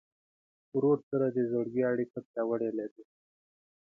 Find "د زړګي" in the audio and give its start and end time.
1.29-1.83